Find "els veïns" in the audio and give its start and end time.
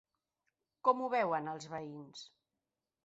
1.53-2.25